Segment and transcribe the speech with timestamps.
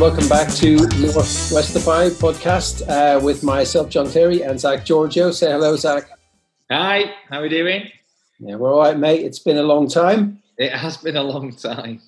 [0.00, 5.30] And welcome back to Northwestify podcast uh, with myself, John Terry, and Zach Giorgio.
[5.30, 6.08] Say hello, Zach.
[6.70, 7.90] Hi, how are we doing?
[8.38, 9.26] Yeah, we're all right, mate.
[9.26, 10.42] It's been a long time.
[10.56, 12.00] It has been a long time.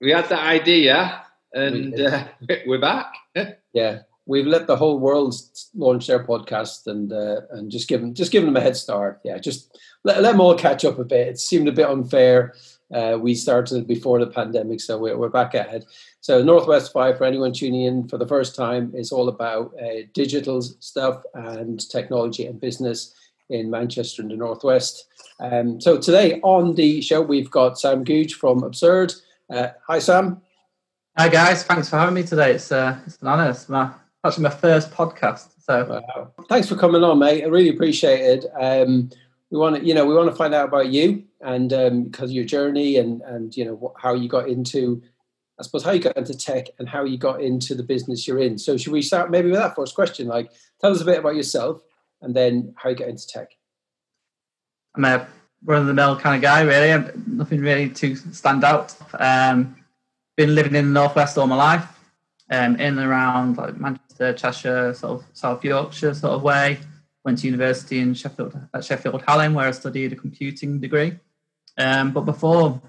[0.00, 2.24] We had that idea, and we uh,
[2.66, 3.12] we're back.
[3.74, 5.34] yeah, we've let the whole world
[5.74, 9.20] launch their podcast and uh, and just give them just give them a head start.
[9.24, 11.28] Yeah, just let, let them all catch up a bit.
[11.28, 12.54] It seemed a bit unfair.
[12.92, 15.84] Uh, we started before the pandemic, so we're, we're back ahead.
[16.22, 20.60] So Northwestify, for anyone tuning in for the first time, is all about uh, digital
[20.60, 23.14] stuff and technology and business
[23.48, 25.06] in Manchester and the Northwest.
[25.40, 29.14] Um, so today on the show, we've got Sam Googe from Absurd.
[29.48, 30.42] Uh, hi, Sam.
[31.16, 31.64] Hi, guys.
[31.64, 32.52] Thanks for having me today.
[32.52, 33.50] It's, uh, it's an honour.
[33.50, 33.90] It's my,
[34.24, 35.48] actually my first podcast.
[35.58, 36.32] So wow.
[36.48, 37.44] thanks for coming on, mate.
[37.44, 38.46] I really appreciate it.
[38.60, 39.10] Um,
[39.50, 42.34] we want to, you know, we want to find out about you and because um,
[42.34, 45.02] your journey and and you know how you got into
[45.60, 48.38] I suppose how you got into tech and how you got into the business you're
[48.38, 48.56] in.
[48.56, 50.26] So should we start maybe with that first question?
[50.26, 51.82] Like, tell us a bit about yourself
[52.22, 53.50] and then how you got into tech.
[54.96, 55.28] I'm a
[55.62, 57.12] run of the mill kind of guy, really.
[57.26, 58.96] Nothing really to stand out.
[59.12, 59.76] Um,
[60.34, 61.86] been living in the northwest all my life,
[62.50, 66.78] um, in and around like Manchester, Cheshire, sort of South Yorkshire sort of way.
[67.22, 71.18] Went to university in Sheffield at Sheffield Hallam, where I studied a computing degree.
[71.76, 72.80] Um, but before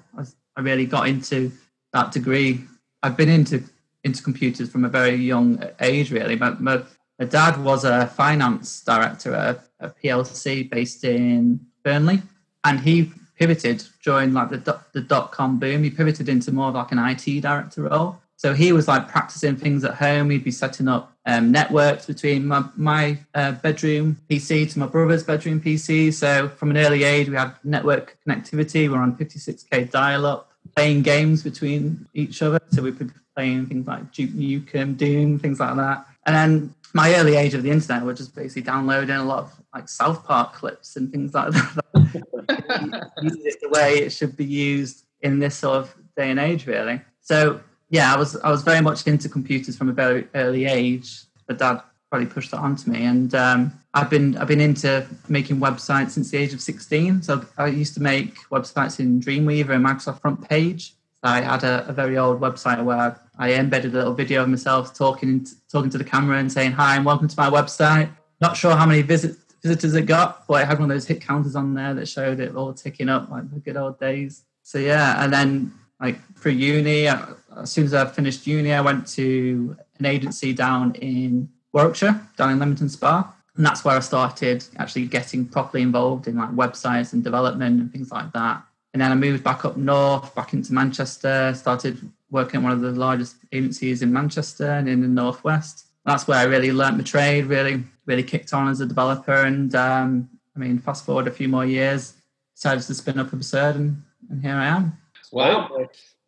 [0.55, 1.51] I really got into
[1.93, 2.61] that degree.
[3.03, 3.63] I've been into
[4.03, 6.11] into computers from a very young age.
[6.11, 6.81] Really, my, my,
[7.19, 12.21] my dad was a finance director at a, PLC based in Burnley,
[12.63, 15.83] and he pivoted during like the the dot com boom.
[15.83, 18.17] He pivoted into more of like an IT director role.
[18.41, 20.31] So he was like practicing things at home.
[20.31, 25.23] He'd be setting up um, networks between my, my uh, bedroom PC to my brother's
[25.23, 26.11] bedroom PC.
[26.11, 28.89] So from an early age, we had network connectivity.
[28.89, 32.59] We're on 56k dial up playing games between each other.
[32.71, 36.05] So we'd be playing things like Duke Nukem, Doom, things like that.
[36.25, 39.53] And then my early age of the internet was just basically downloading a lot of
[39.73, 41.83] like South Park clips and things like that.
[43.21, 46.67] Use it the way it should be used in this sort of day and age,
[46.67, 47.01] really.
[47.21, 51.21] So yeah, I was I was very much into computers from a very early age.
[51.47, 55.57] My dad probably pushed that onto me, and um, I've been I've been into making
[55.57, 57.23] websites since the age of 16.
[57.23, 60.93] So I used to make websites in Dreamweaver and Microsoft Front Page.
[61.23, 64.95] I had a, a, very old website where I embedded a little video of myself
[64.95, 68.09] talking talking to the camera and saying hi and welcome to my website.
[68.39, 71.21] Not sure how many visit, visitors it got, but I had one of those hit
[71.21, 74.43] counters on there that showed it all ticking up like the good old days.
[74.63, 77.35] So yeah, and then like for uni, as
[77.65, 82.57] soon as I finished uni, I went to an agency down in Warwickshire, down in
[82.59, 87.23] Leamington Spa and that's where I started actually getting properly involved in like websites and
[87.23, 88.63] development and things like that.
[88.91, 91.99] And then I moved back up north, back into Manchester, started
[92.31, 95.85] working at one of the largest agencies in Manchester and in the northwest.
[96.05, 99.43] That's where I really learnt my trade, really, really kicked on as a developer.
[99.43, 102.15] And um, I mean, fast forward a few more years,
[102.55, 104.01] decided to spin up Absurd, and,
[104.31, 104.97] and here I am.
[105.31, 105.69] Wow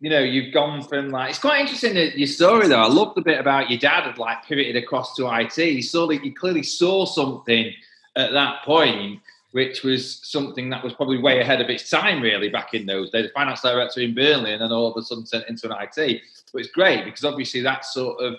[0.03, 2.81] you know, you've gone from like it's quite interesting that your story though.
[2.81, 5.55] I love the bit about your dad had like pivoted across to IT.
[5.55, 7.71] He saw that you clearly saw something
[8.17, 9.21] at that point,
[9.51, 13.11] which was something that was probably way ahead of its time, really, back in those
[13.11, 13.27] days.
[13.27, 16.21] The finance director in Burnley, and then all of a sudden sent into an IT.
[16.51, 18.35] But it's great because obviously that sort of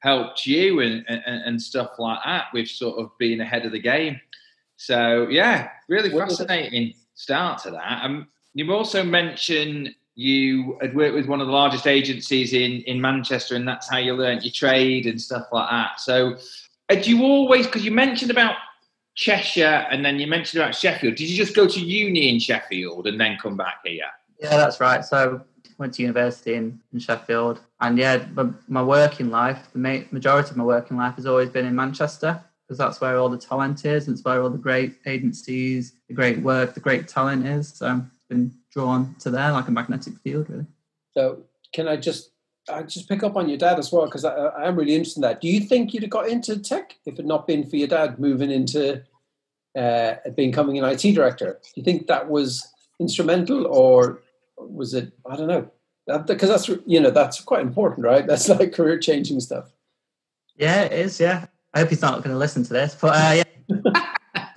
[0.00, 3.78] helped you and, and, and stuff like that with sort of being ahead of the
[3.78, 4.20] game.
[4.78, 8.04] So yeah, really fascinating start to that.
[8.04, 13.00] Um, you've also mentioned you had worked with one of the largest agencies in in
[13.00, 16.00] Manchester, and that's how you learnt your trade and stuff like that.
[16.00, 16.36] So,
[16.88, 18.56] had you always because you mentioned about
[19.14, 21.14] Cheshire and then you mentioned about Sheffield?
[21.16, 24.04] Did you just go to uni in Sheffield and then come back here?
[24.40, 25.04] Yeah, that's right.
[25.04, 25.40] So
[25.78, 30.50] went to university in, in Sheffield, and yeah, my, my working life, the ma- majority
[30.50, 33.84] of my working life has always been in Manchester because that's where all the talent
[33.84, 34.06] is.
[34.06, 37.68] And it's where all the great agencies, the great work, the great talent is.
[37.68, 38.02] So
[38.34, 40.66] been drawn to there like a magnetic field, really.
[41.12, 41.42] So,
[41.72, 42.30] can I just
[42.68, 45.18] I just pick up on your dad as well because I, I, am really interested
[45.18, 45.40] in that.
[45.40, 48.18] Do you think you'd have got into tech if it not been for your dad
[48.18, 49.02] moving into
[49.76, 51.58] uh, becoming an IT director?
[51.62, 52.66] Do you think that was
[53.00, 54.20] instrumental, or
[54.56, 55.12] was it?
[55.28, 55.70] I don't know.
[56.26, 58.26] Because that's you know that's quite important, right?
[58.28, 59.72] That's like career changing stuff.
[60.56, 61.18] Yeah, it is.
[61.18, 64.04] Yeah, I hope he's not going to listen to this, but uh, yeah,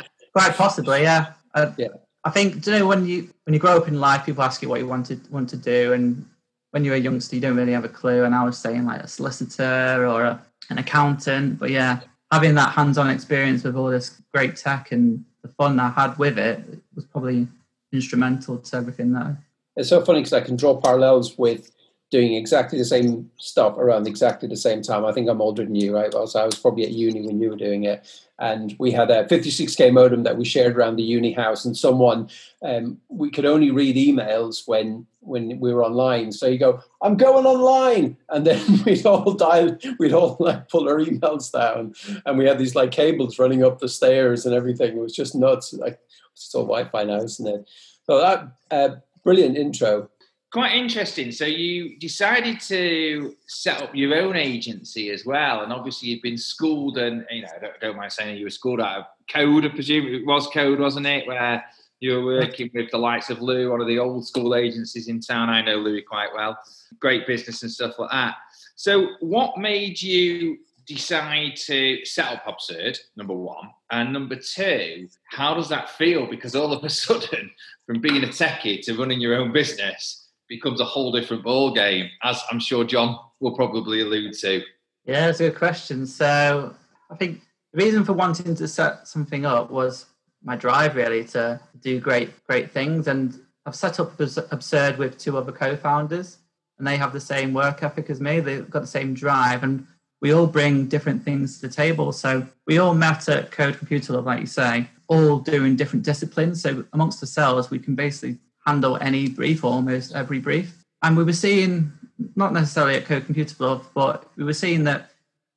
[0.34, 1.04] quite possibly.
[1.04, 1.88] Yeah, uh, yeah.
[2.28, 4.68] I think you know when you when you grow up in life, people ask you
[4.68, 6.26] what you want to want to do, and
[6.72, 8.26] when you're a youngster, you don't really have a clue.
[8.26, 12.74] And I was saying like a solicitor or a, an accountant, but yeah, having that
[12.74, 16.62] hands-on experience with all this great tech and the fun I had with it
[16.96, 17.48] was probably
[17.94, 19.38] instrumental to everything that.
[19.78, 21.72] It's so funny because I can draw parallels with
[22.09, 25.06] doing exactly the same stuff around exactly the same time.
[25.06, 26.13] I think I'm older than you, right?
[26.13, 28.07] Well, So I was probably at uni when you were doing it.
[28.39, 32.30] And we had a 56k modem that we shared around the uni house, and someone
[32.62, 36.31] um, we could only read emails when when we were online.
[36.31, 40.88] So you go, I'm going online, and then we'd all dial, we'd all like pull
[40.88, 41.95] our emails down,
[42.27, 44.95] and we had these like cables running up the stairs and everything.
[44.95, 45.74] It was just nuts.
[45.74, 46.00] Like
[46.33, 47.68] it's all Wi-Fi now, isn't it?
[48.06, 50.12] So that uh, brilliant intro
[50.52, 51.32] quite interesting.
[51.32, 56.38] So you decided to set up your own agency as well, and obviously you've been
[56.38, 59.66] schooled, and you know, don't, don't mind saying you were schooled out of code.
[59.66, 61.28] I presume it was code, wasn't it?
[61.28, 61.64] Where
[62.00, 65.20] you were working with the likes of Lou, one of the old school agencies in
[65.20, 65.50] town.
[65.50, 66.58] I know Louis quite well.
[67.00, 68.36] Great business and stuff like that.
[68.76, 73.70] So, what made you decide to set up Absurd, number one?
[73.92, 76.28] And number two, how does that feel?
[76.28, 77.52] Because all of a sudden,
[77.86, 82.10] from being a techie to running your own business, becomes a whole different ball game,
[82.24, 84.64] as I'm sure John will probably allude to.
[85.06, 86.06] Yeah, that's a good question.
[86.06, 86.74] So
[87.10, 87.42] I think
[87.74, 90.06] the reason for wanting to set something up was
[90.44, 93.08] my drive really to do great, great things.
[93.08, 96.38] And I've set up Absurd with two other co-founders,
[96.78, 98.40] and they have the same work ethic as me.
[98.40, 99.86] They've got the same drive, and
[100.22, 102.12] we all bring different things to the table.
[102.12, 106.62] So we all met at Code Computer Love, like you say, all doing different disciplines.
[106.62, 110.84] So amongst ourselves, we can basically handle any brief, almost every brief.
[111.02, 111.92] And we were seeing,
[112.36, 115.12] not necessarily at Code Computer Love, but we were seeing that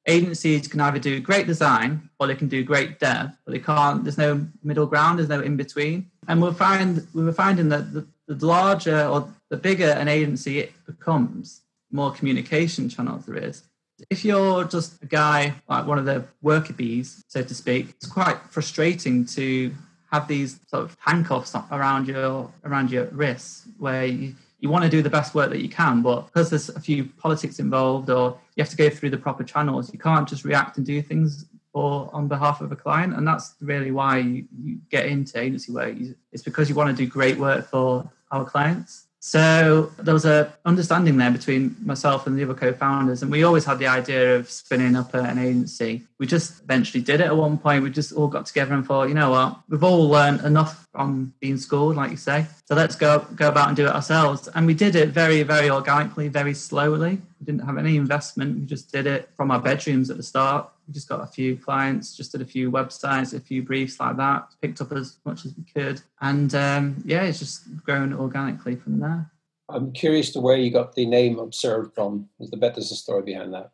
[0.07, 4.05] agencies can either do great design or they can do great dev, but they can't,
[4.05, 6.11] there's no middle ground, there's no in between.
[6.29, 10.61] And we'll find, we were finding that the, the larger or the bigger an agency
[10.61, 13.65] it becomes, more communication channels there is.
[14.09, 18.07] If you're just a guy like one of the worker bees, so to speak, it's
[18.07, 19.75] quite frustrating to
[20.11, 24.91] have these sort of handcuffs around your around your wrists where you, you want to
[24.91, 28.39] do the best work that you can, but because there's a few politics involved or
[28.57, 31.47] you have to go through the proper channels, you can't just react and do things
[31.73, 33.15] for on behalf of a client.
[33.15, 35.95] And that's really why you, you get into agency work.
[36.33, 39.07] It's because you want to do great work for our clients.
[39.23, 43.67] So there was a understanding there between myself and the other co-founders, and we always
[43.67, 46.07] had the idea of spinning up an agency.
[46.19, 47.85] We just eventually did it at one point.
[47.85, 51.35] We just all got together and thought, you know what, we've all learned enough from
[51.39, 52.47] being schooled, like you say.
[52.67, 54.49] So let's go go about and do it ourselves.
[54.55, 57.21] And we did it very, very organically, very slowly.
[57.41, 58.59] We didn't have any investment.
[58.59, 61.57] We just did it from our bedrooms at the start we just got a few
[61.57, 65.47] clients, just did a few websites, a few briefs like that, picked up as much
[65.47, 66.03] as we could.
[66.21, 69.31] And um, yeah, it's just grown organically from there.
[69.69, 72.29] I'm curious to where you got the name Absurd from.
[72.41, 73.71] Is the bet there's a story behind that?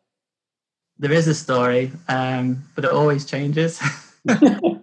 [0.99, 3.81] There is a story, um, but it always changes.
[4.27, 4.77] depending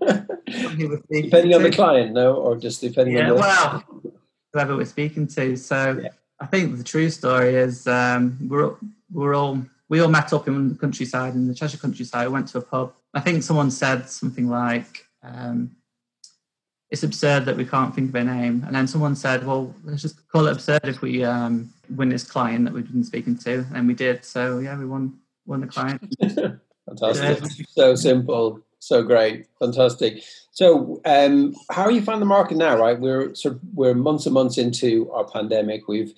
[1.55, 3.85] on the client, no, or just depending yeah, on the well,
[4.53, 5.55] whoever we're speaking to.
[5.55, 6.09] So yeah.
[6.41, 8.75] I think the true story is um, we're
[9.13, 12.29] we're all we all met up in the countryside, in the Cheshire countryside.
[12.29, 12.93] went to a pub.
[13.13, 15.77] I think someone said something like, um,
[16.91, 20.03] "It's absurd that we can't think of a name." And then someone said, "Well, let's
[20.03, 23.65] just call it absurd if we um, win this client that we've been speaking to."
[23.75, 24.25] And we did.
[24.25, 26.03] So yeah, we won won the client.
[26.87, 27.67] Fantastic.
[27.69, 28.64] so simple.
[28.85, 29.47] So great.
[29.61, 30.23] Fantastic.
[30.51, 32.79] So, um, how you find the market now?
[32.79, 35.89] Right, we're sort of we're months and months into our pandemic.
[35.89, 36.13] We've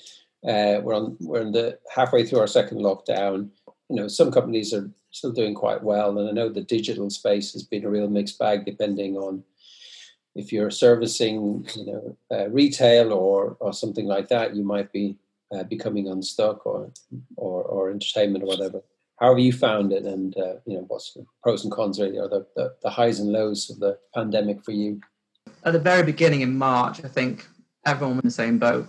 [0.45, 3.51] uh, we're on we're in the halfway through our second lockdown.
[3.89, 7.53] You know, some companies are still doing quite well, and I know the digital space
[7.53, 9.45] has been a real mixed bag depending on
[10.35, 14.57] if you're servicing, you know, uh, retail or or something like that.
[14.57, 15.17] You might be
[15.55, 16.91] uh, becoming unstuck or,
[17.37, 18.83] or or entertainment or whatever.
[19.21, 22.19] How have you found it, and uh, you know, what's the pros and cons really,
[22.19, 25.01] or the, the the highs and lows of the pandemic for you?
[25.65, 27.47] At the very beginning in March, I think
[27.87, 28.87] everyone was in the same boat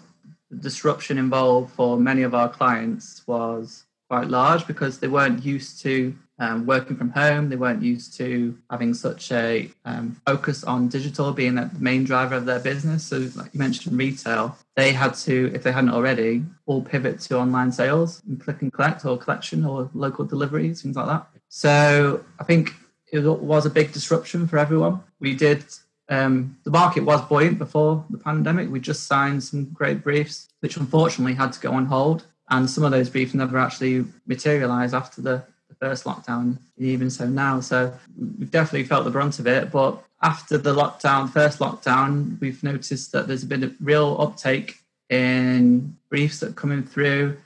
[0.49, 5.81] the disruption involved for many of our clients was quite large because they weren't used
[5.81, 7.49] to um, working from home.
[7.49, 12.35] They weren't used to having such a um, focus on digital being the main driver
[12.35, 13.05] of their business.
[13.05, 17.37] So, like you mentioned, retail, they had to, if they hadn't already, all pivot to
[17.37, 21.27] online sales and click and collect or collection or local deliveries, things like that.
[21.49, 22.73] So, I think
[23.11, 25.01] it was a big disruption for everyone.
[25.19, 25.63] We did
[26.09, 28.69] um, the market was buoyant before the pandemic.
[28.69, 32.25] We just signed some great briefs, which unfortunately had to go on hold.
[32.49, 37.27] And some of those briefs never actually materialized after the, the first lockdown, even so
[37.27, 37.59] now.
[37.59, 37.93] So
[38.37, 39.71] we've definitely felt the brunt of it.
[39.71, 44.79] But after the lockdown, first lockdown, we've noticed that there's been a real uptake
[45.09, 47.37] in briefs that are coming through.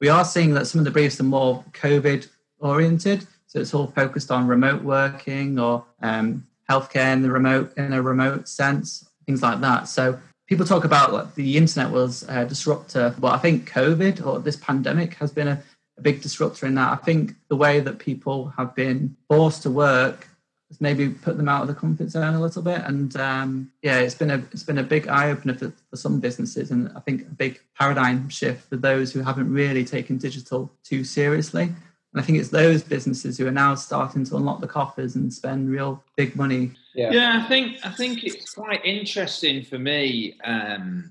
[0.00, 2.28] We are seeing that some of the briefs are more COVID
[2.60, 3.26] oriented.
[3.46, 8.02] So it's all focused on remote working or um, healthcare in the remote in a
[8.02, 9.88] remote sense, things like that.
[9.88, 14.38] So people talk about like, the internet was a disruptor, but I think COVID or
[14.38, 15.62] this pandemic has been a,
[15.98, 16.92] a big disruptor in that.
[16.92, 20.28] I think the way that people have been forced to work
[20.68, 22.82] has maybe put them out of the comfort zone a little bit.
[22.84, 26.20] And um, yeah, it's been a it's been a big eye opener for, for some
[26.20, 30.70] businesses, and I think a big paradigm shift for those who haven't really taken digital
[30.84, 31.62] too seriously.
[31.62, 35.32] And I think it's those businesses who are now starting to unlock the coffers and
[35.32, 36.72] spend real big money.
[36.94, 40.38] Yeah, yeah I think I think it's quite interesting for me.
[40.44, 41.10] Um,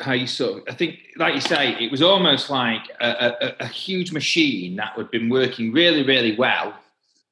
[0.00, 3.56] how you sort of, I think, like you say, it was almost like a, a,
[3.60, 6.74] a huge machine that had been working really, really well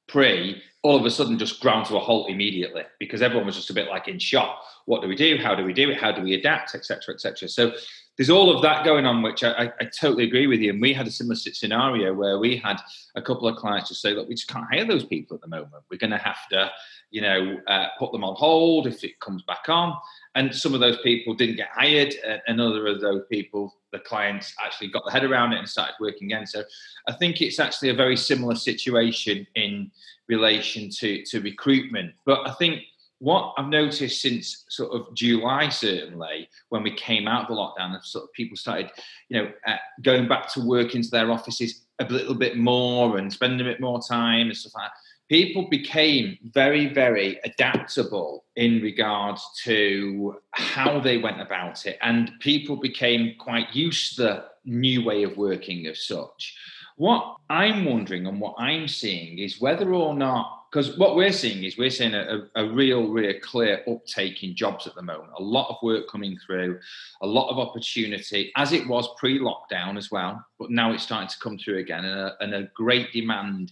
[0.07, 3.69] pre, all of a sudden just ground to a halt immediately because everyone was just
[3.69, 4.61] a bit like in shock.
[4.85, 5.37] What do we do?
[5.37, 5.99] How do we do it?
[5.99, 7.47] How do we adapt, etc., etc.
[7.49, 7.73] So
[8.17, 10.69] there's all of that going on, which I, I, I, totally agree with you.
[10.71, 12.77] And we had a similar scenario where we had
[13.15, 15.47] a couple of clients just say, look, we just can't hire those people at the
[15.47, 15.83] moment.
[15.91, 16.71] We're going to have to,
[17.11, 19.97] you know, uh, put them on hold if it comes back on.
[20.35, 22.13] And some of those people didn't get hired,
[22.47, 25.95] and other of those people, the clients actually got the head around it and started
[25.99, 26.45] working again.
[26.45, 26.63] So
[27.07, 29.91] I think it's actually a very similar situation in
[30.27, 32.13] relation to, to recruitment.
[32.25, 32.83] But I think
[33.19, 37.93] what I've noticed since sort of July, certainly when we came out of the lockdown,
[37.93, 38.91] and sort of people started,
[39.29, 43.31] you know, uh, going back to work into their offices a little bit more and
[43.31, 44.97] spending a bit more time and stuff like that.
[45.29, 52.75] People became very, very adaptable in regards to how they went about it, and people
[52.75, 56.55] became quite used to the new way of working as such.
[56.97, 61.63] What I'm wondering and what I'm seeing is whether or not because what we're seeing
[61.63, 65.29] is we're seeing a, a, real, real clear uptake in jobs at the moment.
[65.37, 66.79] A lot of work coming through,
[67.21, 70.45] a lot of opportunity, as it was pre-lockdown as well.
[70.59, 73.71] But now it's starting to come through again, and a, and a great demand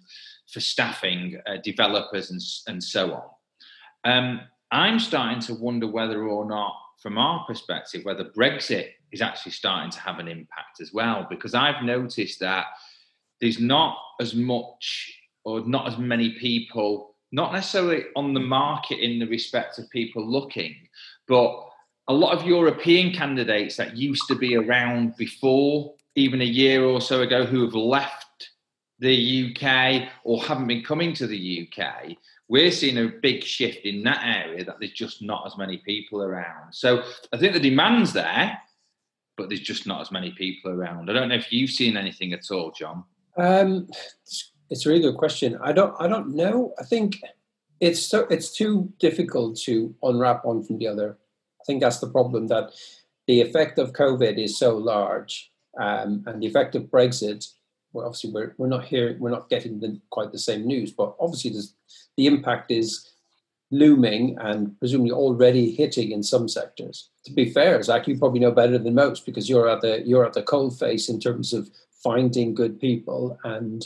[0.54, 3.24] for staffing, uh, developers, and, and so on.
[4.06, 4.42] Um,
[4.72, 9.92] I'm starting to wonder whether or not, from our perspective, whether Brexit is actually starting
[9.92, 12.68] to have an impact as well, because I've noticed that
[13.42, 19.20] there's not as much or not as many people, not necessarily on the market in
[19.20, 20.76] the respect of people looking,
[21.28, 21.52] but
[22.08, 27.02] a lot of European candidates that used to be around before, even a year or
[27.02, 28.23] so ago, who have left
[29.00, 32.16] the UK or haven't been coming to the UK,
[32.48, 36.22] we're seeing a big shift in that area that there's just not as many people
[36.22, 36.74] around.
[36.74, 38.58] So I think the demand's there,
[39.38, 41.10] but there's just not as many people around.
[41.10, 43.04] I don't know if you've seen anything at all, John.
[43.38, 43.90] Um,
[44.70, 45.58] it's a really good question.
[45.62, 46.74] I don't I don't know.
[46.80, 47.22] I think
[47.80, 51.18] it's so it's too difficult to unwrap one from the other.
[51.62, 52.72] I think that's the problem that
[53.28, 57.48] the effect of COVID is so large, um, and the effect of Brexit.
[57.94, 59.16] Well, obviously, we're we're not here.
[59.20, 61.54] We're not getting the, quite the same news, but obviously,
[62.18, 63.10] the impact is
[63.72, 67.10] looming and presumably already hitting in some sectors.
[67.26, 70.26] To be fair, Zach, you probably know better than most because you're at the you're
[70.26, 71.70] at the cold face in terms of
[72.04, 73.86] finding good people and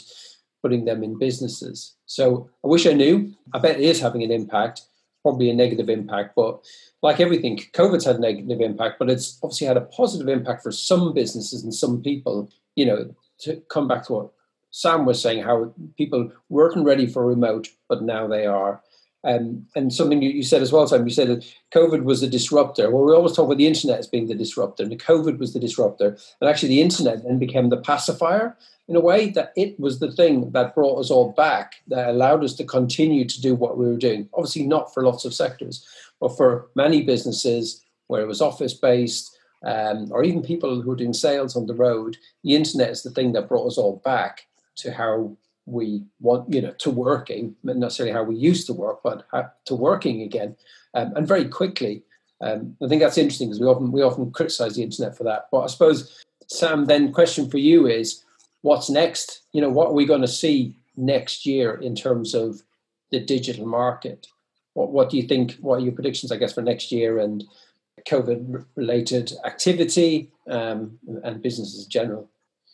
[0.62, 1.94] putting them in businesses.
[2.06, 3.32] So I wish I knew.
[3.54, 4.82] I bet it is having an impact,
[5.22, 6.64] probably a negative impact, but
[7.02, 10.72] like everything, COVID's had a negative impact, but it's obviously had a positive impact for
[10.72, 12.50] some businesses and some people.
[12.74, 14.32] You know, to come back to what
[14.70, 18.82] Sam was saying, how people weren't ready for remote, but now they are.
[19.24, 22.90] Um, and something you, said as well, Sam, you said that COVID was a disruptor.
[22.90, 25.60] Well, we always talk about the internet as being the disruptor, and COVID was the
[25.60, 26.16] disruptor.
[26.40, 30.12] And actually, the internet then became the pacifier in a way that it was the
[30.12, 33.86] thing that brought us all back, that allowed us to continue to do what we
[33.86, 34.28] were doing.
[34.34, 35.86] Obviously, not for lots of sectors,
[36.20, 40.96] but for many businesses where it was office based, um, or even people who are
[40.96, 44.46] doing sales on the road, the internet is the thing that brought us all back
[44.76, 45.36] to how
[45.66, 49.26] we want, you know, to working, not necessarily how we used to work, but
[49.66, 50.56] to working again,
[50.94, 52.02] um, and very quickly.
[52.40, 55.48] Um, I think that's interesting because we often we often criticize the internet for that.
[55.50, 58.24] But I suppose, Sam, then question for you is,
[58.62, 59.42] what's next?
[59.52, 62.62] You know, what are we going to see next year in terms of
[63.10, 64.28] the digital market?
[64.74, 65.56] What, what do you think?
[65.60, 67.44] What are your predictions, I guess, for next year and
[68.06, 72.30] COVID related activity um, and businesses in general?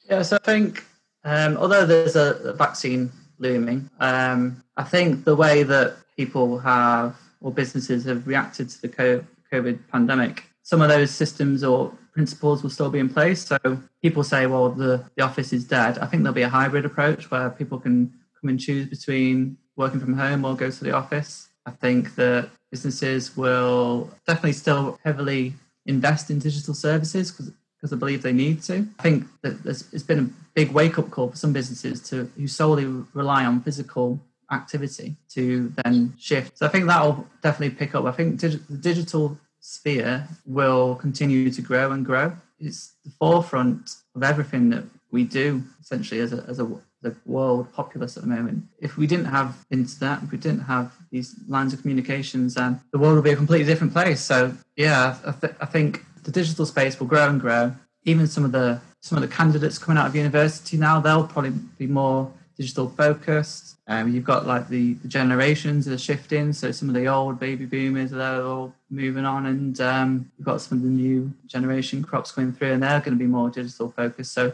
[0.08, 0.84] Yes, I think
[1.24, 7.52] um, although there's a vaccine looming, um, I think the way that people have or
[7.52, 12.90] businesses have reacted to the COVID pandemic, some of those systems or principles will still
[12.90, 13.44] be in place.
[13.44, 13.58] So
[14.00, 15.98] people say, well, the, the office is dead.
[15.98, 20.00] I think there'll be a hybrid approach where people can come and choose between working
[20.00, 21.48] from home or go to the office.
[21.66, 25.54] I think that businesses will definitely still heavily
[25.86, 28.76] invest in digital services because because I believe they need to.
[28.98, 32.48] I think that it's been a big wake up call for some businesses to who
[32.48, 34.18] solely rely on physical
[34.50, 35.44] activity to
[35.78, 36.58] then shift.
[36.58, 38.06] So I think that will definitely pick up.
[38.06, 42.32] I think dig- the digital sphere will continue to grow and grow.
[42.58, 43.82] It's the forefront
[44.16, 46.66] of everything that we do, essentially, as a, as a
[47.04, 48.64] the world populace at the moment.
[48.80, 53.14] If we didn't have internet, if we didn't have these lines of communications, the world
[53.14, 54.20] would be a completely different place.
[54.20, 57.72] So yeah, I, th- I think the digital space will grow and grow.
[58.04, 61.52] Even some of the some of the candidates coming out of university now, they'll probably
[61.78, 63.76] be more digital focused.
[63.86, 66.54] Um, you've got like the, the generations are shifting.
[66.54, 70.62] So some of the old baby boomers, they're all moving on, and um, you've got
[70.62, 73.90] some of the new generation crops coming through, and they're going to be more digital
[73.90, 74.32] focused.
[74.32, 74.52] So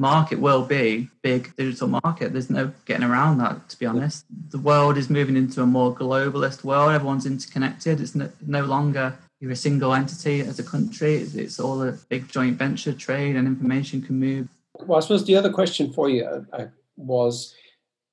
[0.00, 2.32] market will be big digital market.
[2.32, 4.24] There's no getting around that, to be honest.
[4.48, 6.90] The world is moving into a more globalist world.
[6.90, 8.00] Everyone's interconnected.
[8.00, 11.16] It's no, no longer you're a single entity as a country.
[11.16, 14.48] It's, it's, all a big joint venture trade, and information can move.
[14.86, 16.66] Well, I suppose the other question for you uh,
[16.96, 17.54] was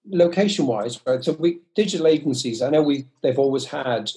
[0.10, 1.24] location-wise, right?
[1.24, 2.62] So we digital agencies.
[2.62, 4.12] I know we they've always had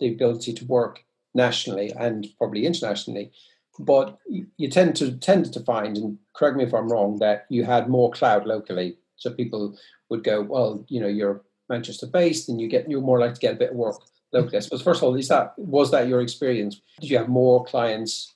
[0.00, 1.04] the ability to work
[1.34, 3.32] nationally and probably internationally,
[3.78, 4.18] but
[4.56, 7.88] you tend to tend to find, and correct me if I'm wrong, that you had
[7.88, 8.96] more cloud locally.
[9.16, 9.76] So people
[10.10, 13.40] would go, well, you know, you're Manchester based, and you get you're more likely to
[13.40, 14.00] get a bit of work
[14.32, 14.56] locally.
[14.56, 16.80] I suppose first of all, is that was that your experience?
[17.00, 18.34] Did you have more clients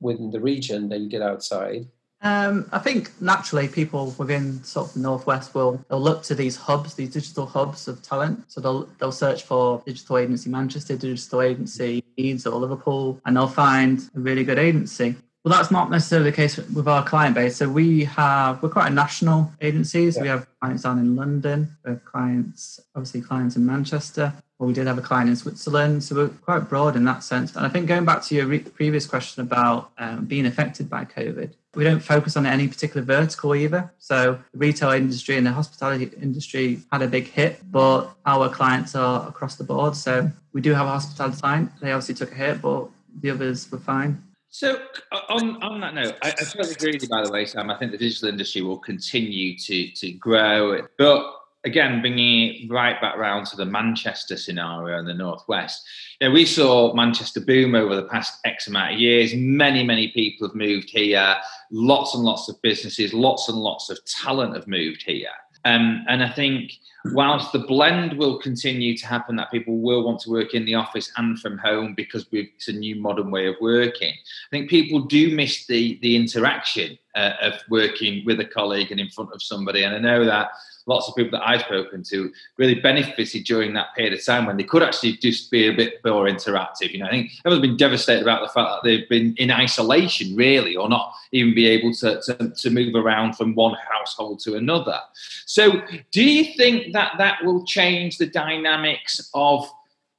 [0.00, 1.88] within the region than you did outside?
[2.20, 6.56] Um, I think naturally people within sort of the northwest will they'll look to these
[6.56, 8.44] hubs, these digital hubs of talent.
[8.48, 13.46] So they'll they'll search for digital agency Manchester, digital agency Leeds or Liverpool, and they'll
[13.46, 15.14] find a really good agency.
[15.44, 17.56] Well, that's not necessarily the case with our client base.
[17.56, 20.10] So we have we're quite a national agency.
[20.10, 20.22] So yeah.
[20.22, 24.74] we have clients down in London, we have clients obviously clients in Manchester, well, we
[24.74, 27.54] did have a client in Switzerland, so we're quite broad in that sense.
[27.54, 31.04] And I think going back to your re- previous question about um, being affected by
[31.04, 33.88] COVID, we don't focus on any particular vertical either.
[33.98, 38.96] So the retail industry and the hospitality industry had a big hit, but our clients
[38.96, 39.94] are across the board.
[39.94, 41.70] So we do have a hospitality client.
[41.80, 42.88] They obviously took a hit, but
[43.20, 44.20] the others were fine.
[44.50, 44.80] So
[45.12, 47.08] uh, on, on that note, I, I totally agree with you.
[47.08, 51.37] By the way, Sam, I think the digital industry will continue to to grow, but
[51.64, 55.86] again, bringing it right back round to the Manchester scenario in the Northwest,
[56.20, 59.34] you know, we saw Manchester boom over the past X amount of years.
[59.34, 61.36] Many, many people have moved here.
[61.70, 65.28] Lots and lots of businesses, lots and lots of talent have moved here.
[65.64, 66.72] Um, and I think
[67.12, 70.74] whilst the blend will continue to happen, that people will want to work in the
[70.74, 74.12] office and from home because it's a new modern way of working.
[74.12, 79.00] I think people do miss the the interaction uh, of working with a colleague and
[79.00, 79.82] in front of somebody.
[79.82, 80.50] And I know that
[80.88, 84.56] lots of people that I've spoken to really benefited during that period of time when
[84.56, 86.90] they could actually just be a bit more interactive.
[86.92, 90.34] You know, I think everyone's been devastated about the fact that they've been in isolation,
[90.34, 94.56] really, or not even be able to, to, to move around from one household to
[94.56, 94.98] another.
[95.44, 99.70] So, do you think that that will change the dynamics of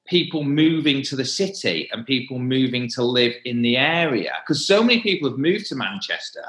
[0.10, 4.82] people moving to the city and people moving to live in the area because so
[4.84, 6.46] many people have moved to Manchester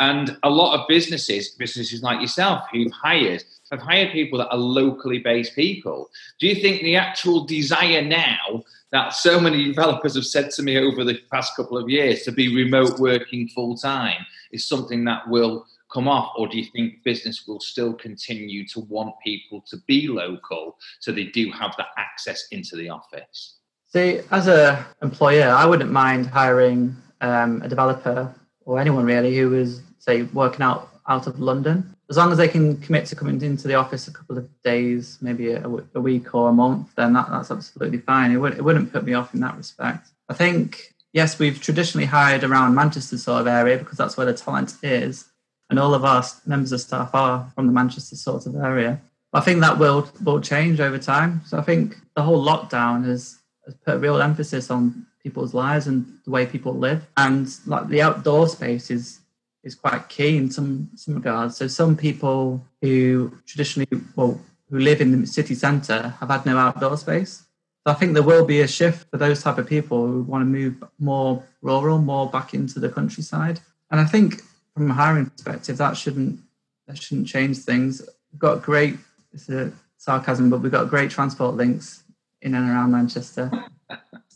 [0.00, 4.58] and a lot of businesses businesses like yourself who've hired have hired people that are
[4.58, 6.10] locally based people.
[6.38, 10.78] Do you think the actual desire now that so many developers have said to me
[10.78, 15.28] over the past couple of years to be remote working full time is something that
[15.28, 19.76] will come off, or do you think business will still continue to want people to
[19.86, 23.58] be local so they do have that access into the office?
[23.88, 29.54] See, as a employer, I wouldn't mind hiring um, a developer or anyone really who
[29.54, 33.40] is, say, working out out of London, as long as they can commit to coming
[33.40, 37.12] into the office a couple of days, maybe a, a week or a month, then
[37.12, 38.32] that, that's absolutely fine.
[38.32, 40.08] It, would, it wouldn't put me off in that respect.
[40.28, 44.34] I think yes, we've traditionally hired around Manchester sort of area because that's where the
[44.34, 45.26] talent is
[45.70, 49.00] and all of our members of staff are from the Manchester sort of area.
[49.32, 51.42] I think that will will change over time.
[51.44, 55.86] So I think the whole lockdown has, has put a real emphasis on people's lives
[55.86, 59.20] and the way people live, and like the outdoor space is
[59.62, 61.56] is quite key in some some regards.
[61.56, 66.56] So some people who traditionally well who live in the city centre have had no
[66.56, 67.42] outdoor space.
[67.86, 70.42] So I think there will be a shift for those type of people who want
[70.42, 73.60] to move more rural, more back into the countryside.
[73.90, 74.42] And I think
[74.76, 76.38] from a hiring perspective, that shouldn't
[76.86, 78.02] that shouldn't change things.
[78.30, 78.96] We've got great.
[79.32, 82.04] It's a sarcasm, but we've got great transport links
[82.42, 83.50] in and around Manchester.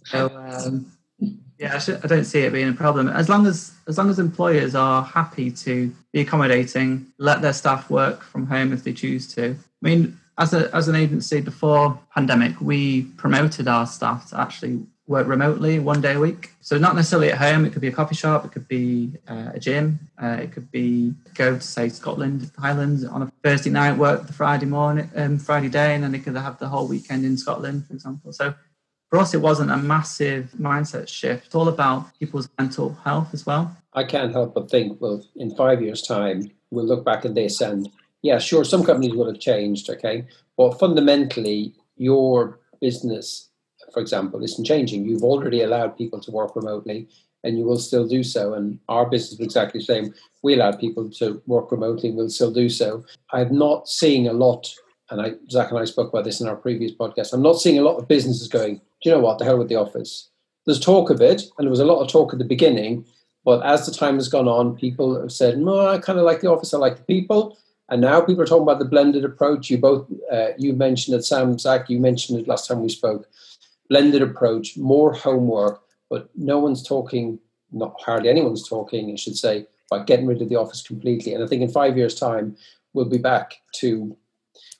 [0.06, 0.90] so um,
[1.58, 4.08] yeah, I, should, I, don't see it being a problem as long as as long
[4.08, 8.94] as employers are happy to be accommodating, let their staff work from home if they
[8.94, 9.50] choose to.
[9.50, 14.86] I mean, as a as an agency before pandemic, we promoted our staff to actually
[15.10, 16.52] work remotely one day a week.
[16.60, 17.64] So not necessarily at home.
[17.64, 18.44] It could be a coffee shop.
[18.44, 19.98] It could be uh, a gym.
[20.22, 24.32] Uh, it could be go to say Scotland, Highlands on a Thursday night, work the
[24.32, 27.88] Friday morning, um, Friday day, and then they could have the whole weekend in Scotland,
[27.88, 28.32] for example.
[28.32, 28.54] So
[29.08, 31.46] for us, it wasn't a massive mindset shift.
[31.46, 33.76] It's all about people's mental health as well.
[33.92, 37.60] I can't help but think, well, in five years' time, we'll look back at this
[37.60, 37.88] and,
[38.22, 40.28] yeah, sure, some companies will have changed, okay?
[40.56, 43.49] But fundamentally, your business,
[43.92, 45.04] for example, isn't changing.
[45.04, 47.08] You've already allowed people to work remotely
[47.44, 48.54] and you will still do so.
[48.54, 50.14] And our business is exactly the same.
[50.42, 53.04] We allow people to work remotely and we'll still do so.
[53.32, 54.72] I'm not seeing a lot,
[55.10, 57.78] and I, Zach and I spoke about this in our previous podcast, I'm not seeing
[57.78, 60.28] a lot of businesses going, do you know what, the hell with the office.
[60.66, 63.06] There's talk of it, and there was a lot of talk at the beginning,
[63.44, 66.40] but as the time has gone on, people have said, no, I kind of like
[66.40, 67.56] the office, I like the people.
[67.88, 69.68] And now people are talking about the blended approach.
[69.68, 73.26] You both, uh, you mentioned it, Sam, Zach, you mentioned it last time we spoke.
[73.90, 77.38] Blended approach, more homework, but no one's talking,
[77.72, 81.34] not hardly anyone's talking, I should say, about getting rid of the office completely.
[81.34, 82.56] And I think in five years' time,
[82.94, 84.16] we'll be back to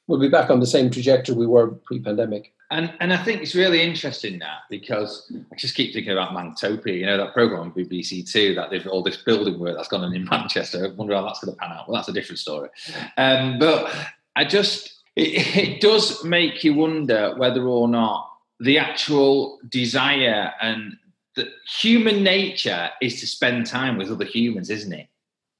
[0.06, 2.52] we'll be back on the same trajectory we were pre-pandemic.
[2.72, 6.98] And and I think it's really interesting that because I just keep thinking about Manctopia,
[6.98, 10.04] you know, that program on BBC Two that they've all this building work that's gone
[10.04, 10.86] on in Manchester.
[10.86, 11.88] I wonder how that's going to pan out.
[11.88, 12.68] Well, that's a different story.
[13.16, 13.92] Um, but
[14.36, 18.29] I just it, it does make you wonder whether or not
[18.60, 20.96] the actual desire and
[21.36, 21.48] that
[21.80, 25.08] human nature is to spend time with other humans, isn't it?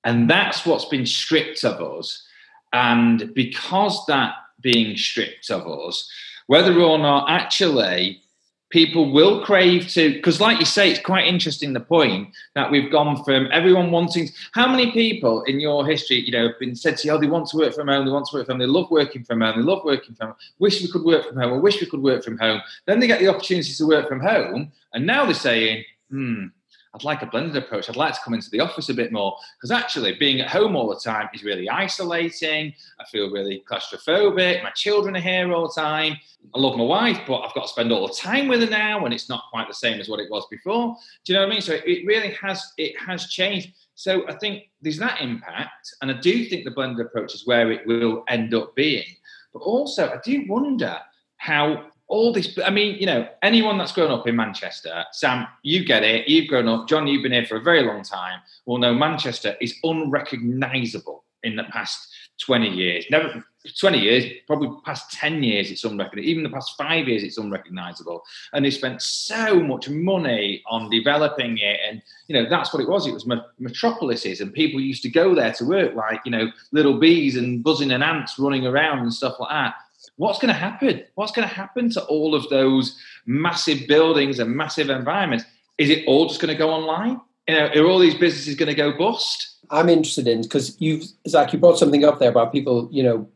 [0.04, 2.26] And that's what's been stripped of us.
[2.72, 6.08] And because that being stripped of us,
[6.46, 8.22] whether or not actually
[8.70, 12.90] people will crave to because like you say it's quite interesting the point that we've
[12.90, 16.96] gone from everyone wanting how many people in your history you know have been said
[16.96, 18.61] to you oh they want to work from home they want to work from home
[18.61, 21.37] they love working from home they love working from home wish we could work from
[21.37, 22.61] home or wish we could work from home.
[22.87, 26.46] Then they get the opportunity to work from home and now they're saying hmm
[26.92, 27.88] I'd like a blended approach.
[27.88, 30.74] I'd like to come into the office a bit more because actually being at home
[30.74, 32.72] all the time is really isolating.
[32.98, 34.62] I feel really claustrophobic.
[34.62, 36.16] My children are here all the time.
[36.55, 39.05] I love my wife, but I've got to spend all the time with her now,
[39.05, 40.96] and it's not quite the same as what it was before.
[41.24, 41.62] Do you know what I mean?
[41.62, 43.72] So it really has it has changed.
[43.94, 47.70] So I think there's that impact, and I do think the blended approach is where
[47.70, 49.05] it will end up being.
[49.53, 50.98] But also, I do wonder
[51.37, 52.59] how all this.
[52.64, 56.29] I mean, you know, anyone that's grown up in Manchester, Sam, you get it.
[56.29, 56.88] You've grown up.
[56.88, 58.40] John, you've been here for a very long time.
[58.66, 62.09] Well, no, Manchester is unrecognisable in the past
[62.44, 63.07] 20 years.
[63.11, 63.44] Never
[63.79, 66.31] 20 years, probably past 10 years, it's unrecognizable.
[66.31, 68.23] Even the past five years, it's unrecognizable.
[68.55, 71.79] And they spent so much money on developing it.
[71.88, 73.07] And, you know, that's what it was.
[73.07, 76.99] It was metropolises, and people used to go there to work like, you know, little
[76.99, 79.75] bees and buzzing and ants running around and stuff like that
[80.20, 81.02] what's going to happen?
[81.14, 85.46] What's going to happen to all of those massive buildings and massive environments?
[85.78, 87.18] Is it all just going to go online?
[87.48, 89.56] You know, are all these businesses going to go bust?
[89.70, 93.26] I'm interested in because you, Zach, you brought something up there about people, you know,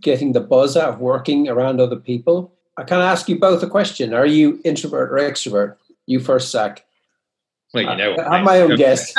[0.00, 2.54] getting the buzz out of working around other people.
[2.76, 5.76] I kind of ask you both a question: Are you introvert or extrovert?
[6.06, 6.84] You first, Zach.
[7.74, 9.12] Well, you know, I have my own guess.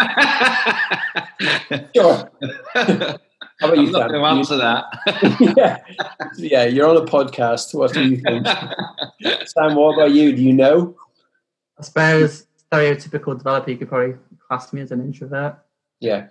[1.96, 2.32] sure.
[3.62, 4.10] How about I'm you, not Sam?
[4.10, 5.56] going to answer that.
[5.56, 5.78] yeah.
[6.38, 7.76] yeah, you're on a podcast.
[7.76, 8.48] What do you think?
[9.48, 10.36] Sam, what about you?
[10.36, 10.98] Do you know?
[11.78, 14.16] I suppose stereotypical developer, you could probably
[14.48, 15.60] class me as an introvert.
[16.00, 16.28] Yeah.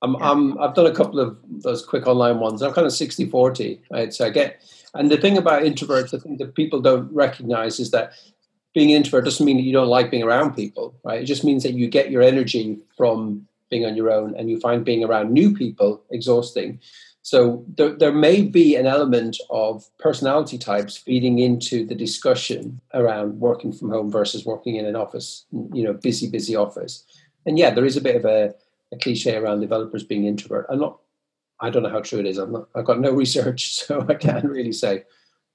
[0.00, 0.30] I'm, yeah.
[0.30, 2.62] I'm, I've done a couple of those quick online ones.
[2.62, 3.82] I'm kind of 60 40.
[3.90, 4.14] Right?
[4.14, 4.62] So I get,
[4.94, 8.14] and the thing about introverts, I think that people don't recognize is that
[8.72, 11.20] being an introvert doesn't mean that you don't like being around people, right?
[11.20, 14.60] It just means that you get your energy from being on your own and you
[14.60, 16.78] find being around new people exhausting.
[17.22, 23.40] So there, there may be an element of personality types feeding into the discussion around
[23.40, 27.04] working from home versus working in an office, you know, busy, busy office.
[27.46, 28.54] And yeah, there is a bit of a,
[28.92, 30.66] a cliche around developers being introvert.
[30.68, 30.98] I'm not,
[31.60, 32.36] I don't know how true it is.
[32.36, 35.04] I'm not, I've got no research, so I can't really say.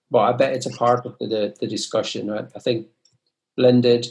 [0.10, 2.32] But I bet it's a part of the, the, discussion.
[2.32, 2.47] Right?
[2.56, 2.88] I think
[3.58, 4.08] blended,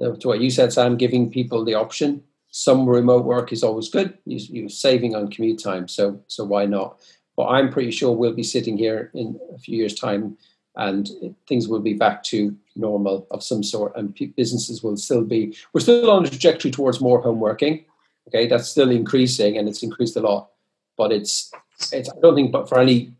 [0.00, 2.22] know, to what you said, Sam, giving people the option
[2.56, 4.16] some remote work is always good.
[4.24, 6.98] You, are saving on commute time, so so why not?
[7.36, 10.38] But I'm pretty sure we'll be sitting here in a few years' time,
[10.74, 11.06] and
[11.46, 15.54] things will be back to normal of some sort, and businesses will still be.
[15.74, 17.84] We're still on a trajectory towards more home working.
[18.28, 20.48] Okay, that's still increasing, and it's increased a lot.
[20.96, 21.52] But it's
[21.92, 22.08] it's.
[22.08, 23.12] I don't think, but for any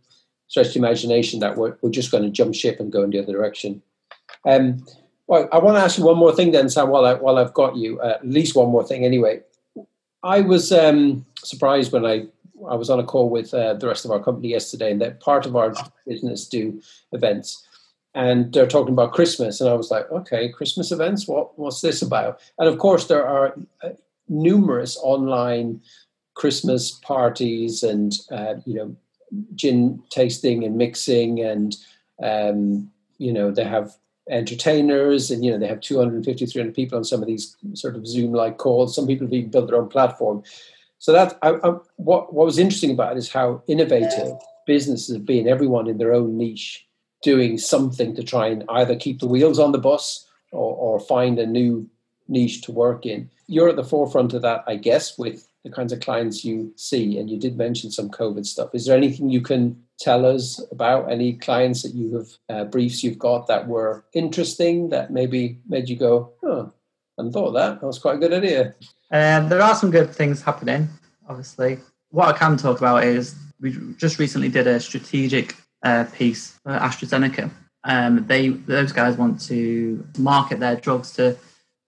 [0.48, 3.22] stretch of imagination, that we're, we're just going to jump ship and go in the
[3.22, 3.82] other direction.
[4.46, 4.82] Um,
[5.26, 7.54] well, I want to ask you one more thing then, Sam, while, I, while I've
[7.54, 9.40] got you, uh, at least one more thing anyway.
[10.22, 12.26] I was um, surprised when I,
[12.68, 15.20] I was on a call with uh, the rest of our company yesterday, and that
[15.20, 15.74] part of our
[16.06, 16.80] business do
[17.12, 17.64] events.
[18.14, 21.28] And they're talking about Christmas, and I was like, okay, Christmas events?
[21.28, 22.40] What, what's this about?
[22.58, 23.90] And of course, there are uh,
[24.28, 25.80] numerous online
[26.34, 28.96] Christmas parties and, uh, you know,
[29.54, 31.76] gin tasting and mixing, and,
[32.22, 33.96] um, you know, they have
[34.28, 38.06] entertainers and you know they have 250 300 people on some of these sort of
[38.06, 38.94] zoom like calls.
[38.94, 40.42] Some people have even built their own platform.
[40.98, 44.36] So that I, I, what what was interesting about it is how innovative
[44.66, 46.86] businesses have been everyone in their own niche
[47.22, 51.38] doing something to try and either keep the wheels on the bus or, or find
[51.38, 51.88] a new
[52.28, 53.30] niche to work in.
[53.46, 57.18] You're at the forefront of that i guess with the kinds of clients you see.
[57.18, 58.74] And you did mention some covid stuff.
[58.74, 63.02] Is there anything you can tell us about any clients that you have uh, briefs
[63.02, 66.72] you've got that were interesting that maybe made you go, oh,
[67.16, 67.80] hadn't thought that.
[67.80, 68.74] That was quite a good idea.
[69.10, 70.88] Um, there are some good things happening,
[71.28, 71.78] obviously.
[72.10, 76.72] What I can talk about is we just recently did a strategic uh, piece for
[76.72, 77.50] AstraZeneca.
[77.84, 81.36] Um, they those guys want to market their drugs to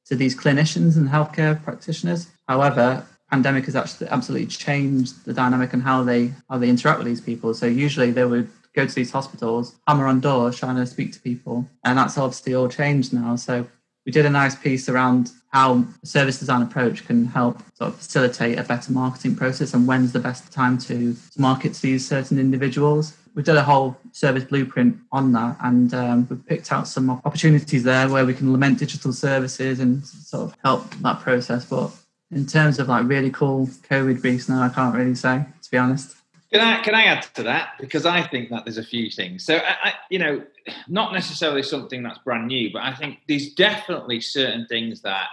[0.07, 2.29] to these clinicians and healthcare practitioners.
[2.47, 7.07] However, pandemic has actually absolutely changed the dynamic and how they how they interact with
[7.07, 7.55] these people.
[7.55, 11.21] So usually they would go to these hospitals, hammer on doors, trying to speak to
[11.21, 13.37] people, and that's obviously all changed now.
[13.37, 13.67] So
[14.09, 18.59] we did a nice piece around how service design approach can help sort of facilitate
[18.59, 23.17] a better marketing process and when's the best time to, market to these certain individuals.
[23.35, 27.85] We did a whole service blueprint on that, and um, we picked out some opportunities
[27.85, 31.67] there where we can lament digital services and sort of help that process.
[31.67, 31.91] But
[32.31, 35.79] in terms of like really cool COVID briefs now, I can't really say, to be
[35.79, 36.17] honest.
[36.53, 39.45] Can I can I add to that because I think that there's a few things.
[39.45, 40.43] So I, I, you know,
[40.89, 45.29] not necessarily something that's brand new, but I think there's definitely certain things that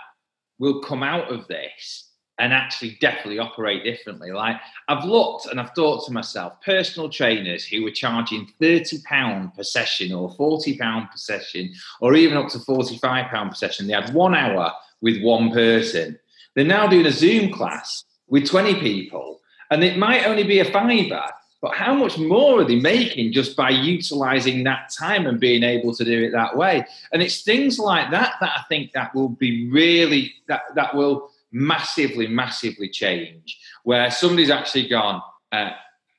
[0.60, 4.32] will come out of this and actually definitely operate differently.
[4.32, 4.58] Like
[4.90, 9.64] I've looked and I've thought to myself, personal trainers who were charging thirty pound per
[9.64, 13.88] session or forty pound per session, or even up to forty five pound per session.
[13.88, 16.20] They had one hour with one person
[16.56, 20.66] they're now doing a Zoom class with 20 people, and it might only be a
[20.66, 21.24] fiver,
[21.62, 25.94] but how much more are they making just by utilizing that time and being able
[25.96, 26.86] to do it that way?
[27.12, 31.32] And it's things like that that I think that will be really that that will
[31.52, 33.60] massively, massively change.
[33.84, 35.72] Where somebody's actually gone, uh,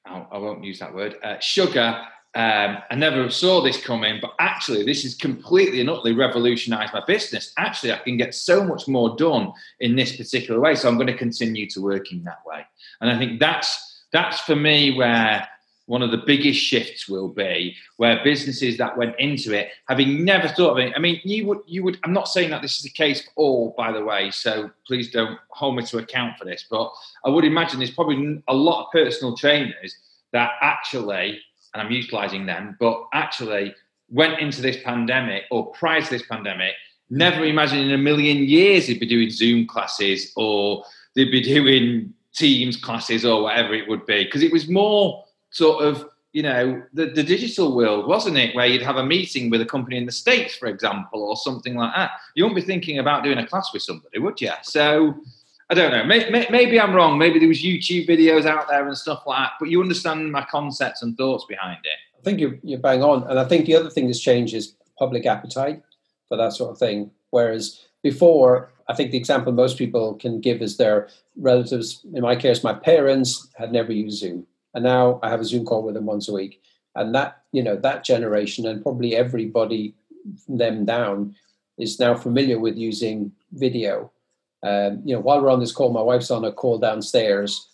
[0.05, 2.05] I won't use that word, uh, sugar
[2.37, 7.03] um, I never saw this coming, but actually, this has completely and utterly revolutionized my
[7.07, 7.55] business.
[7.57, 10.75] Actually, I can get so much more done in this particular way.
[10.75, 12.66] So I'm going to continue to work in that way.
[13.01, 15.49] And I think that's that's for me where
[15.87, 20.49] one of the biggest shifts will be where businesses that went into it having never
[20.49, 22.83] thought of it i mean you would you would i'm not saying that this is
[22.83, 26.44] the case for all by the way so please don't hold me to account for
[26.44, 26.92] this but
[27.25, 29.96] i would imagine there's probably a lot of personal trainers
[30.33, 31.40] that actually
[31.76, 33.74] and I'm utilizing them, but actually
[34.08, 36.72] went into this pandemic or prior to this pandemic,
[37.10, 40.84] never imagined in a million years they'd be doing Zoom classes or
[41.14, 44.24] they'd be doing Teams classes or whatever it would be.
[44.24, 48.54] Because it was more sort of, you know, the, the digital world, wasn't it?
[48.54, 51.74] Where you'd have a meeting with a company in the States, for example, or something
[51.74, 52.12] like that.
[52.34, 54.52] You wouldn't be thinking about doing a class with somebody, would you?
[54.62, 55.14] So
[55.68, 56.05] I don't know.
[56.05, 57.18] Maybe, maybe, I'm wrong.
[57.18, 59.52] Maybe there was YouTube videos out there and stuff like that.
[59.59, 61.98] But you understand my concepts and thoughts behind it.
[62.16, 63.29] I think you're, you're bang on.
[63.29, 65.83] And I think the other thing that's changed is public appetite
[66.29, 67.11] for that sort of thing.
[67.31, 72.05] Whereas before, I think the example most people can give is their relatives.
[72.14, 75.64] In my case, my parents had never used Zoom, and now I have a Zoom
[75.64, 76.62] call with them once a week.
[76.94, 79.94] And that you know that generation and probably everybody
[80.44, 81.35] from them down
[81.79, 84.11] is now familiar with using video
[84.66, 87.68] um, you know, while we're on this call, my wife's on a call downstairs,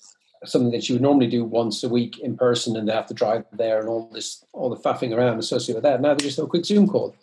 [0.45, 3.15] something that she would normally do once a week in person, and they have to
[3.15, 6.03] drive there and all this, all the faffing around associated with that.
[6.03, 7.17] Now they just have a quick Zoom call,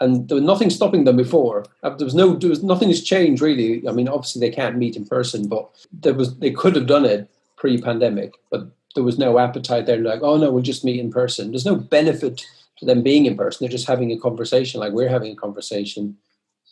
[0.00, 1.64] and there was nothing stopping them before.
[1.84, 3.86] Uh, there was no, there was nothing has changed really.
[3.88, 7.04] I mean, obviously they can't meet in person, but there was they could have done
[7.04, 8.66] it pre-pandemic, but
[8.96, 9.98] there was no appetite there.
[9.98, 11.52] Like, oh no, we'll just meet in person.
[11.52, 12.44] There's no benefit
[12.78, 13.58] to them being in person.
[13.60, 16.16] They're just having a conversation, like we're having a conversation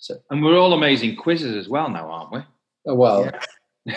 [0.05, 2.41] so, and we're all amazing quizzes as well now, aren't we?
[2.87, 3.31] Oh, well,
[3.87, 3.95] yeah.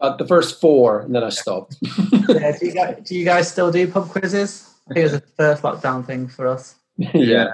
[0.00, 1.78] uh, the first four, and then I stopped.
[2.28, 4.68] yeah, do, you guys, do you guys still do pub quizzes?
[4.90, 6.74] I think it was the first lockdown thing for us.
[6.98, 7.48] yeah,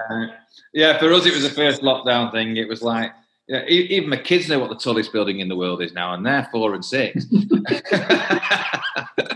[0.74, 0.98] yeah.
[0.98, 2.56] For us, it was the first lockdown thing.
[2.56, 3.12] It was like
[3.46, 6.26] yeah, even my kids know what the tallest building in the world is now, and
[6.26, 7.24] they're four and six.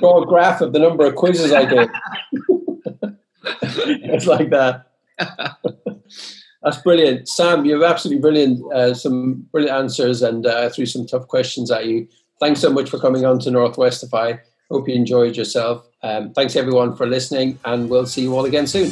[0.01, 1.89] Draw a graph of the number of quizzes I did.
[4.03, 4.87] it's like that.
[6.63, 7.65] That's brilliant, Sam.
[7.65, 11.87] You have absolutely brilliant, uh, some brilliant answers, and uh, threw some tough questions at
[11.87, 12.07] you.
[12.39, 14.39] Thanks so much for coming on to Northwestify.
[14.71, 15.87] Hope you enjoyed yourself.
[16.03, 18.91] Um, thanks everyone for listening, and we'll see you all again soon.